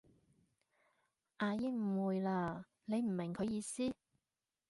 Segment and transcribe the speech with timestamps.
[1.37, 3.93] 阿姨誤會喇，你唔明佢意思？